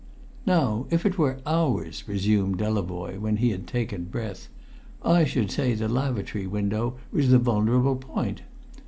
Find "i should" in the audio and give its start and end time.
5.05-5.51